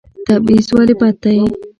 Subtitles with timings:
[0.27, 1.35] تبعیض ولې بد دی؟